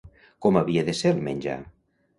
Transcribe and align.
Com 0.45 0.57
havia 0.61 0.85
de 0.89 0.97
ser 1.03 1.15
el 1.17 1.23
menjar? 1.29 1.59